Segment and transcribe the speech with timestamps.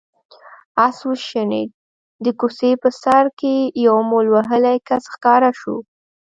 [0.85, 1.69] آس وشڼېد،
[2.25, 3.55] د کوڅې په سر کې
[3.85, 5.75] يو مول وهلی کس ښکاره شو.